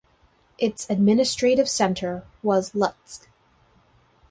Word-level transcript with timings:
Its 0.57 0.89
administrative 0.89 1.69
centre 1.69 2.25
was 2.41 2.71
Lutsk. 2.71 3.27